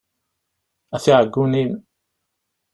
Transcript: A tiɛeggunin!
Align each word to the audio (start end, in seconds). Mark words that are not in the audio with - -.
A 0.95 0.97
tiɛeggunin! 1.03 1.71